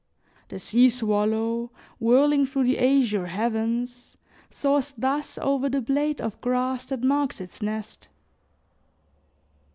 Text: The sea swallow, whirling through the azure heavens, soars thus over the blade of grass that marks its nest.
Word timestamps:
The 0.47 0.57
sea 0.57 0.89
swallow, 0.89 1.69
whirling 1.99 2.47
through 2.47 2.63
the 2.63 2.79
azure 2.79 3.27
heavens, 3.27 4.17
soars 4.49 4.95
thus 4.97 5.37
over 5.37 5.69
the 5.69 5.79
blade 5.79 6.19
of 6.19 6.41
grass 6.41 6.85
that 6.87 7.03
marks 7.03 7.39
its 7.39 7.61
nest. 7.61 8.07